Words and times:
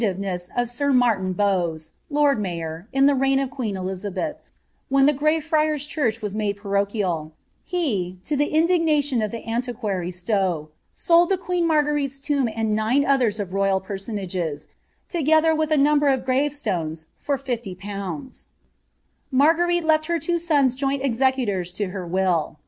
121 0.01 0.01
mtaun 0.01 0.33
tns 0.33 0.45
destroyed 0.55 0.57
by 0.57 0.57
ihe 0.57 0.57
acquiBJiifeness 0.57 0.61
of 0.63 0.69
Sir 0.71 0.93
Martin 0.93 1.33
Bowes, 1.33 1.91
lord 2.09 2.39
BMyor, 2.39 2.85
in 2.91 3.05
the 3.05 3.13
rei^n 3.13 3.43
of 3.43 3.51
queen 3.51 3.77
Elizabeth, 3.77 4.37
when 4.89 5.05
the 5.05 5.13
Grey 5.13 5.39
Friars' 5.39 5.85
church 5.85 6.21
was 6.23 6.33
mnde 6.33 6.57
parochial; 6.57 7.33
he, 7.63 8.17
to 8.23 8.35
the 8.35 8.47
indignation 8.47 9.21
of 9.21 9.29
the 9.29 9.43
aniiquBry 9.43 10.11
Slow, 10.11 10.69
solil 10.91 11.37
queen 11.39 11.67
Har^erite's 11.69 12.19
tomb 12.19 12.49
and 12.51 12.75
nine 12.75 13.05
others 13.05 13.39
of 13.39 13.53
royal 13.53 13.79
personages, 13.79 14.67
logeiber 15.09 15.55
with 15.55 15.69
a 15.69 15.75
nnmher 15.75 16.11
of 16.11 16.25
grave 16.25 16.49
Btones, 16.51 17.05
for 17.15 17.37
fifty 17.37 17.75
pounds. 17.75 18.47
Marguerite 19.29 19.85
left 19.85 20.07
her 20.07 20.17
iwo 20.17 20.39
sona 20.39 20.69
joint 20.69 21.03
executors 21.03 21.71
to 21.73 21.89
her 21.89 22.07
will. 22.07 22.57